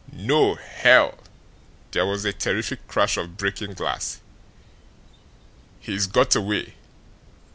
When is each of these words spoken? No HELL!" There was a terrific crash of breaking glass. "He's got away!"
No 0.13 0.55
HELL!" 0.55 1.15
There 1.91 2.07
was 2.07 2.25
a 2.25 2.33
terrific 2.33 2.87
crash 2.87 3.17
of 3.17 3.37
breaking 3.37 3.73
glass. 3.75 4.19
"He's 5.79 6.07
got 6.07 6.35
away!" 6.35 6.73